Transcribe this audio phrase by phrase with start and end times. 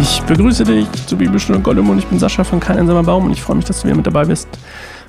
[0.00, 3.32] Ich begrüße dich zu Bibelstunde Goldem und ich bin Sascha von Kein einsamer Baum und
[3.32, 4.48] ich freue mich, dass du wieder mit dabei bist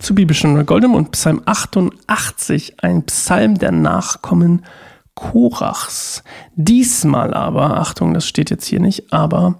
[0.00, 4.66] zu Bibelstunde Goldem und Psalm 88, ein Psalm der Nachkommen
[5.14, 6.22] Korachs.
[6.56, 9.58] Diesmal aber, Achtung, das steht jetzt hier nicht, aber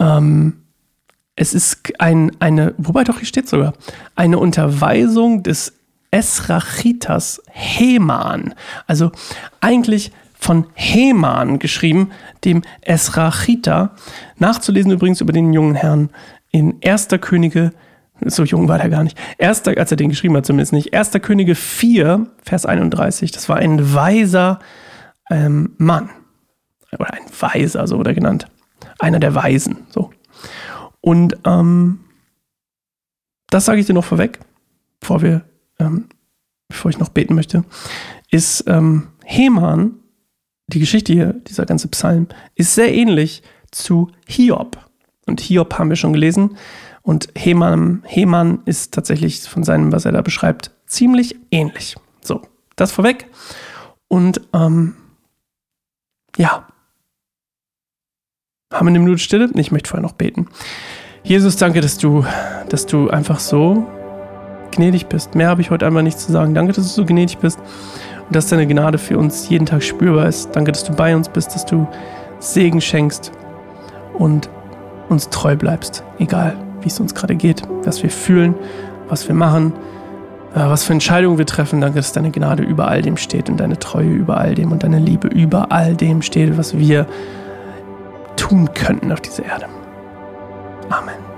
[0.00, 0.62] ähm,
[1.34, 3.74] es ist ein, eine, wobei doch hier steht sogar,
[4.14, 5.74] eine Unterweisung des
[6.10, 8.54] Esrachitas Heman.
[8.86, 9.12] Also
[9.60, 10.12] eigentlich
[10.46, 12.12] von Heman geschrieben,
[12.44, 13.96] dem Esrachita.
[14.38, 16.10] Nachzulesen übrigens über den jungen Herrn
[16.52, 17.08] in 1.
[17.20, 17.72] Könige,
[18.24, 21.10] so jung war der gar nicht, Erster, als er den geschrieben hat zumindest nicht, 1.
[21.20, 24.60] Könige 4, Vers 31, das war ein weiser
[25.30, 26.10] ähm, Mann.
[26.92, 28.46] Oder ein Weiser, so wurde er genannt.
[29.00, 30.12] Einer der Weisen, so.
[31.00, 32.04] Und ähm,
[33.50, 34.38] das sage ich dir noch vorweg,
[35.00, 35.42] bevor wir,
[35.80, 36.08] ähm,
[36.68, 37.64] bevor ich noch beten möchte,
[38.30, 40.02] ist ähm, Heman
[40.68, 44.78] die Geschichte hier, dieser ganze Psalm, ist sehr ähnlich zu Hiob.
[45.26, 46.56] Und Hiob haben wir schon gelesen.
[47.02, 51.96] Und Heman, Heman ist tatsächlich von seinem, was er da beschreibt, ziemlich ähnlich.
[52.20, 52.42] So,
[52.74, 53.26] das vorweg.
[54.08, 54.94] Und ähm,
[56.36, 56.66] ja,
[58.72, 59.50] haben wir eine Minute Stille?
[59.54, 60.48] Ich möchte vorher noch beten.
[61.22, 62.24] Jesus, danke, dass du,
[62.68, 63.86] dass du einfach so
[64.72, 65.34] gnädig bist.
[65.34, 66.54] Mehr habe ich heute einfach nicht zu sagen.
[66.54, 67.58] Danke, dass du so gnädig bist
[68.26, 70.54] und dass deine Gnade für uns jeden Tag spürbar ist.
[70.54, 71.86] Danke, dass du bei uns bist, dass du
[72.38, 73.32] Segen schenkst
[74.14, 74.50] und
[75.08, 78.54] uns treu bleibst, egal wie es uns gerade geht, was wir fühlen,
[79.08, 79.72] was wir machen,
[80.54, 81.80] äh, was für Entscheidungen wir treffen.
[81.80, 84.82] Danke, dass deine Gnade über all dem steht und deine Treue über all dem und
[84.82, 87.06] deine Liebe über all dem steht, was wir
[88.36, 89.66] tun könnten auf dieser Erde.
[90.90, 91.35] Amen.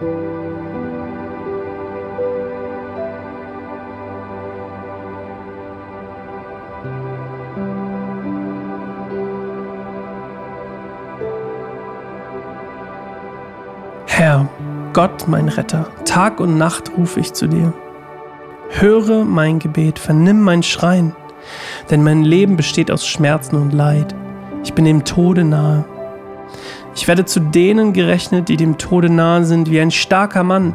[0.00, 0.08] Herr,
[14.94, 17.74] Gott mein Retter, Tag und Nacht rufe ich zu dir.
[18.70, 21.14] Höre mein Gebet, vernimm mein Schreien,
[21.90, 24.14] denn mein Leben besteht aus Schmerzen und Leid.
[24.64, 25.84] Ich bin dem Tode nahe.
[27.00, 30.74] Ich werde zu denen gerechnet, die dem Tode nahe sind, wie ein starker Mann,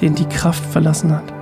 [0.00, 1.34] den die Kraft verlassen hat.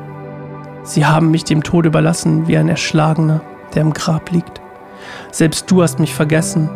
[0.83, 3.43] Sie haben mich dem Tod überlassen, wie ein Erschlagener,
[3.73, 4.61] der im Grab liegt.
[5.31, 6.69] Selbst du hast mich vergessen,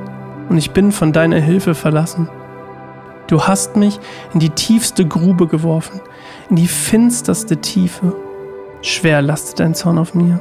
[0.49, 2.29] und ich bin von deiner Hilfe verlassen.
[3.27, 3.99] Du hast mich
[4.33, 6.01] in die tiefste Grube geworfen,
[6.51, 8.15] in die finsterste Tiefe.
[8.83, 10.39] Schwer lastet dein Zorn auf mir.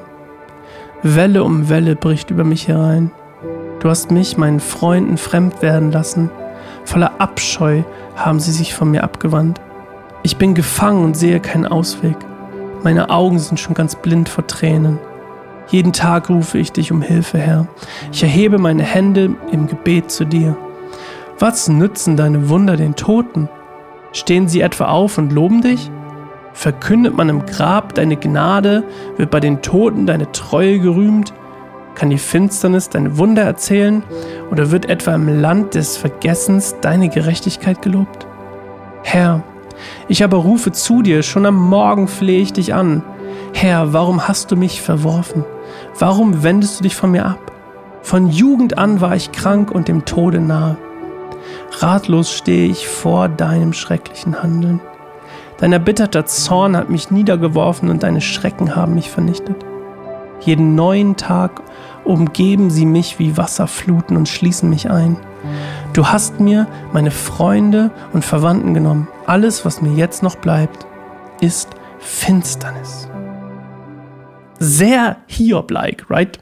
[1.01, 3.09] Welle um Welle bricht über mich herein.
[3.79, 6.29] Du hast mich meinen Freunden fremd werden lassen.
[6.87, 7.83] Voller Abscheu
[8.15, 9.59] haben sie sich von mir abgewandt.
[10.23, 12.15] Ich bin gefangen und sehe keinen Ausweg.
[12.81, 14.97] Meine Augen sind schon ganz blind vor Tränen.
[15.67, 17.67] Jeden Tag rufe ich dich um Hilfe, Herr.
[18.13, 20.55] Ich erhebe meine Hände im Gebet zu dir.
[21.37, 23.49] Was nützen deine Wunder den Toten?
[24.13, 25.91] Stehen sie etwa auf und loben dich?
[26.53, 28.85] Verkündet man im Grab deine Gnade,
[29.17, 31.33] wird bei den Toten deine Treue gerühmt?
[31.97, 34.03] Kann die Finsternis deine Wunder erzählen?
[34.51, 38.27] Oder wird etwa im Land des Vergessens deine Gerechtigkeit gelobt?
[39.01, 39.41] Herr,
[40.07, 43.01] ich aber rufe zu dir, schon am Morgen flehe ich dich an.
[43.51, 45.43] Herr, warum hast du mich verworfen?
[45.97, 47.51] Warum wendest du dich von mir ab?
[48.03, 50.77] Von Jugend an war ich krank und dem Tode nahe.
[51.79, 54.81] Ratlos stehe ich vor deinem schrecklichen Handeln.
[55.57, 59.65] Dein erbitterter Zorn hat mich niedergeworfen und deine Schrecken haben mich vernichtet.
[60.41, 61.61] Jeden neuen Tag
[62.03, 65.17] umgeben sie mich wie Wasserfluten und schließen mich ein.
[65.93, 69.07] Du hast mir meine Freunde und Verwandten genommen.
[69.25, 70.85] Alles, was mir jetzt noch bleibt,
[71.41, 71.69] ist
[71.99, 73.09] Finsternis.
[74.59, 76.39] Sehr Hiob-like, right?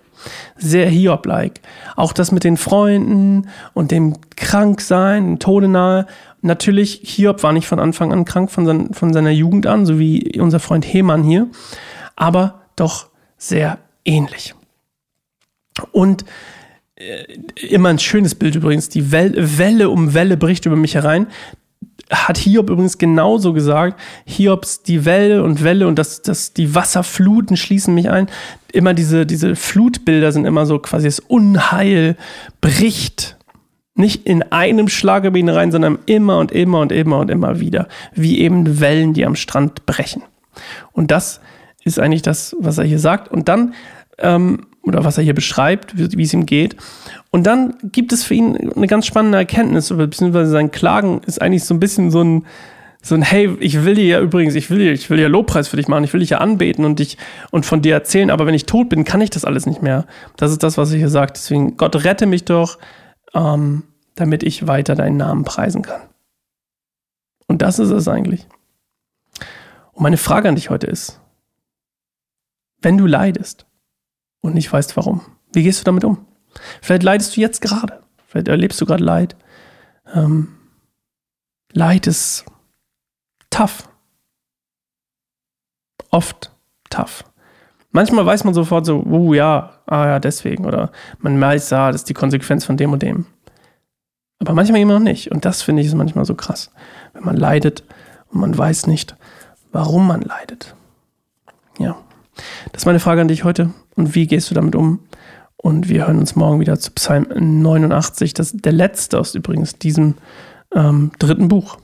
[0.58, 1.62] sehr Hiob-like.
[1.96, 6.06] Auch das mit den Freunden und dem Kranksein, Tode nahe.
[6.42, 10.00] Natürlich, Hiob war nicht von Anfang an krank, von, sein, von seiner Jugend an, so
[10.00, 11.48] wie unser Freund Heman hier,
[12.16, 13.08] aber doch
[13.38, 14.56] sehr ähnlich.
[15.92, 16.24] Und
[16.96, 17.26] äh,
[17.70, 21.28] immer ein schönes Bild übrigens, die Welle, Welle um Welle bricht über mich herein.
[22.10, 24.00] hat Hiob übrigens genauso gesagt.
[24.26, 28.28] Hiobs, die Welle und Welle und das, das, die Wasserfluten schließen mich ein.
[28.72, 32.16] Immer diese, diese Flutbilder sind immer so quasi das Unheil
[32.62, 33.38] bricht.
[33.96, 37.60] Nicht in einem Schlag über ihn rein, sondern immer und immer und immer und immer
[37.60, 37.88] wieder.
[38.14, 40.22] Wie eben Wellen, die am Strand brechen.
[40.92, 41.40] Und das
[41.84, 43.30] ist eigentlich das, was er hier sagt.
[43.30, 43.74] Und dann
[44.20, 46.76] ähm, oder was er hier beschreibt, wie, es ihm geht.
[47.32, 51.64] Und dann gibt es für ihn eine ganz spannende Erkenntnis, beziehungsweise sein Klagen ist eigentlich
[51.64, 52.46] so ein bisschen so ein,
[53.02, 55.68] so ein, hey, ich will dir ja übrigens, ich will dir, ich will ja Lobpreis
[55.68, 57.18] für dich machen, ich will dich ja anbeten und dich
[57.52, 60.06] und von dir erzählen, aber wenn ich tot bin, kann ich das alles nicht mehr.
[60.38, 61.38] Das ist das, was er hier sagt.
[61.38, 62.78] Deswegen, Gott rette mich doch,
[63.34, 63.84] ähm,
[64.16, 66.02] damit ich weiter deinen Namen preisen kann.
[67.48, 68.48] Und das ist es eigentlich.
[69.94, 71.22] Und meine Frage an dich heute ist,
[72.82, 73.66] wenn du leidest,
[74.46, 75.22] und nicht weißt warum.
[75.54, 76.26] Wie gehst du damit um?
[76.82, 78.02] Vielleicht leidest du jetzt gerade.
[78.28, 79.36] Vielleicht erlebst du gerade Leid.
[80.14, 80.50] Ähm,
[81.72, 82.46] Leid ist
[83.50, 83.90] tough.
[86.10, 86.52] Oft
[86.90, 87.24] tough.
[87.92, 90.66] Manchmal weiß man sofort so, oh ja, ah ja, deswegen.
[90.66, 93.26] Oder man weiß, ja, das ist die Konsequenz von dem und dem.
[94.40, 95.32] Aber manchmal immer noch nicht.
[95.32, 96.72] Und das finde ich ist manchmal so krass.
[97.14, 97.84] Wenn man leidet
[98.30, 99.16] und man weiß nicht,
[99.72, 100.76] warum man leidet.
[101.80, 101.98] Ja.
[102.72, 103.72] Das ist meine Frage an dich heute.
[103.96, 105.00] Und wie gehst du damit um?
[105.58, 108.34] Und wir hören uns morgen wieder zu Psalm 89.
[108.34, 110.16] Das ist der letzte aus übrigens diesem
[110.74, 111.78] ähm, dritten Buch.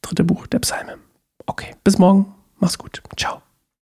[0.00, 0.96] Dritte Buch der Psalme.
[1.46, 2.26] Okay, bis morgen.
[2.58, 3.02] Mach's gut.
[3.16, 3.42] Ciao.